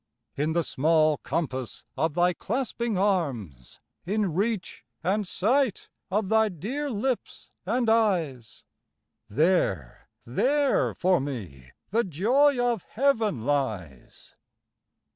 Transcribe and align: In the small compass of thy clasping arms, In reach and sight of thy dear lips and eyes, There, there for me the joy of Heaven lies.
In 0.35 0.53
the 0.53 0.63
small 0.63 1.17
compass 1.19 1.83
of 1.95 2.15
thy 2.15 2.33
clasping 2.33 2.97
arms, 2.97 3.79
In 4.03 4.33
reach 4.33 4.83
and 5.03 5.27
sight 5.27 5.89
of 6.09 6.27
thy 6.27 6.49
dear 6.49 6.89
lips 6.89 7.51
and 7.67 7.87
eyes, 7.87 8.63
There, 9.27 10.09
there 10.25 10.95
for 10.95 11.19
me 11.19 11.73
the 11.91 12.03
joy 12.03 12.57
of 12.59 12.81
Heaven 12.81 13.45
lies. 13.45 14.33